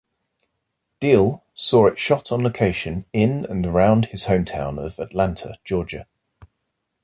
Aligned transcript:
Diehl 1.03 1.41
saw 1.53 1.85
it 1.85 1.99
shot 1.99 2.31
on 2.31 2.41
location 2.43 3.05
in 3.13 3.45
and 3.45 3.67
around 3.67 4.05
his 4.07 4.23
hometown 4.23 4.83
of 4.83 4.97
Atlanta, 4.97 5.59
Georgia. 5.63 6.07